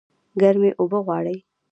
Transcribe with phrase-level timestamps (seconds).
[0.41, 1.37] ګرمي اوبه غواړي